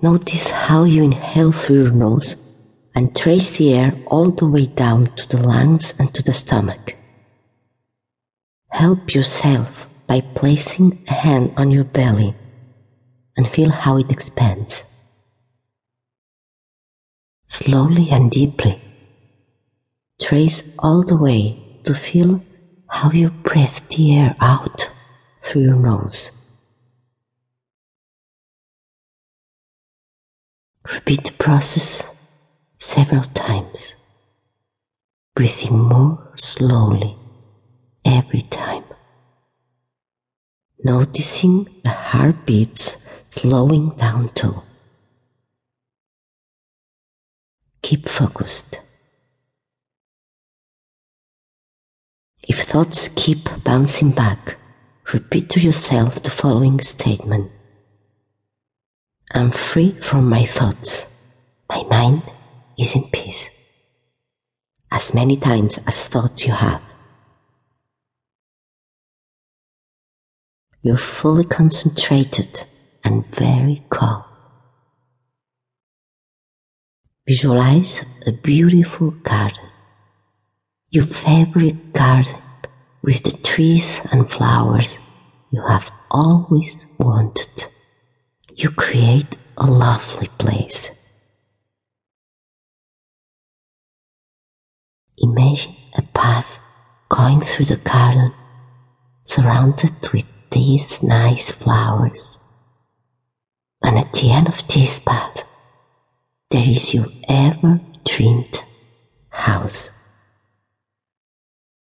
Notice 0.00 0.50
how 0.50 0.84
you 0.84 1.02
inhale 1.02 1.50
through 1.50 1.82
your 1.82 1.90
nose 1.90 2.36
and 2.94 3.16
trace 3.16 3.50
the 3.50 3.74
air 3.74 4.00
all 4.06 4.30
the 4.30 4.46
way 4.46 4.66
down 4.66 5.12
to 5.16 5.26
the 5.28 5.42
lungs 5.44 5.92
and 5.98 6.14
to 6.14 6.22
the 6.22 6.32
stomach. 6.32 6.94
Help 8.70 9.12
yourself 9.12 9.88
by 10.06 10.20
placing 10.20 11.04
a 11.08 11.14
hand 11.14 11.52
on 11.56 11.72
your 11.72 11.82
belly 11.82 12.36
and 13.36 13.48
feel 13.48 13.70
how 13.70 13.98
it 13.98 14.12
expands. 14.12 14.84
Slowly 17.48 18.08
and 18.10 18.30
deeply, 18.30 18.80
trace 20.22 20.62
all 20.78 21.02
the 21.02 21.16
way 21.16 21.80
to 21.82 21.94
feel 21.94 22.40
how 22.88 23.10
you 23.10 23.30
breathe 23.30 23.80
the 23.90 24.16
air 24.16 24.36
out 24.40 24.90
through 25.42 25.62
your 25.62 25.76
nose. 25.76 26.30
Repeat 30.94 31.24
the 31.24 31.32
process 31.32 32.02
several 32.78 33.22
times, 33.22 33.94
breathing 35.34 35.78
more 35.78 36.32
slowly 36.36 37.14
every 38.06 38.40
time. 38.40 38.84
Noticing 40.82 41.64
the 41.84 41.90
heartbeats 41.90 42.96
slowing 43.28 43.90
down 43.96 44.30
too. 44.30 44.62
Keep 47.82 48.08
focused. 48.08 48.80
If 52.48 52.62
thoughts 52.62 53.08
keep 53.08 53.62
bouncing 53.62 54.12
back, 54.12 54.56
repeat 55.12 55.50
to 55.50 55.60
yourself 55.60 56.22
the 56.22 56.30
following 56.30 56.80
statement 56.80 57.50
I'm 59.32 59.50
free 59.50 59.92
from 60.00 60.28
my 60.28 60.46
thoughts. 60.46 61.06
My 61.68 61.82
mind 61.84 62.32
is 62.78 62.94
in 62.94 63.04
peace. 63.12 63.50
As 64.90 65.12
many 65.12 65.36
times 65.36 65.78
as 65.86 66.06
thoughts 66.06 66.46
you 66.46 66.52
have. 66.52 66.80
You're 70.80 70.96
fully 70.96 71.44
concentrated 71.44 72.64
and 73.04 73.26
very 73.26 73.84
calm. 73.90 74.24
Visualize 77.28 78.06
a 78.26 78.32
beautiful 78.32 79.10
garden, 79.10 79.68
your 80.88 81.04
favorite 81.04 81.92
garden 81.92 82.40
with 83.02 83.22
the 83.24 83.36
trees 83.42 84.00
and 84.10 84.30
flowers 84.30 84.98
you 85.50 85.60
have 85.66 85.90
always 86.10 86.86
wanted 86.98 87.67
you 88.58 88.70
create 88.70 89.36
a 89.56 89.66
lovely 89.66 90.26
place. 90.38 90.90
Imagine 95.18 95.72
a 95.96 96.02
path 96.02 96.58
going 97.08 97.40
through 97.40 97.66
the 97.66 97.76
garden 97.76 98.34
surrounded 99.24 99.92
with 100.12 100.26
these 100.50 101.02
nice 101.04 101.52
flowers. 101.52 102.38
And 103.82 103.96
at 103.96 104.12
the 104.12 104.32
end 104.32 104.48
of 104.48 104.66
this 104.66 104.98
path, 104.98 105.44
there 106.50 106.68
is 106.68 106.92
your 106.92 107.06
ever 107.28 107.80
dreamed 108.04 108.64
house. 109.28 109.90